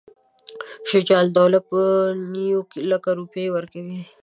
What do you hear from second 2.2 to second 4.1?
نیوي لکه روپۍ ورکوي.